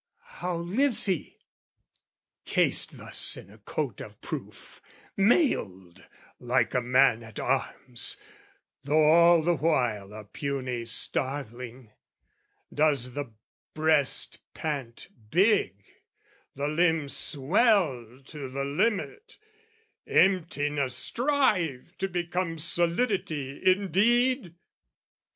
How 0.41 0.57
lives 0.57 1.05
he? 1.05 1.37
Cased 2.43 2.97
thus 2.97 3.37
in 3.37 3.51
a 3.51 3.59
coat 3.59 4.01
of 4.01 4.19
proof, 4.19 4.81
Mailed 5.15 6.03
like 6.39 6.73
a 6.73 6.81
man 6.81 7.21
at 7.21 7.39
arms, 7.39 8.17
though 8.83 9.03
all 9.03 9.43
the 9.43 9.53
while 9.57 10.11
A 10.13 10.23
puny 10.23 10.85
starveling, 10.85 11.91
does 12.73 13.13
the 13.13 13.31
breast 13.75 14.39
pant 14.55 15.07
big, 15.29 15.75
The 16.55 16.67
limb 16.67 17.07
swell 17.07 18.21
to 18.25 18.49
the 18.49 18.63
limit, 18.65 19.37
emptiness 20.07 20.95
Strive 20.97 21.95
to 21.99 22.07
become 22.07 22.57
solidity 22.57 23.61
indeed? 23.63 24.55